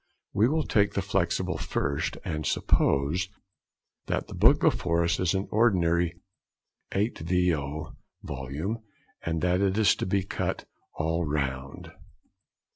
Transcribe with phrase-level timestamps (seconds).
[0.33, 3.29] We will take the flexible first, and suppose
[4.07, 6.15] that the book before us is an ordinary
[6.91, 7.95] 8vo.
[8.23, 8.79] volume,
[9.21, 11.91] and that it is to be cut all round.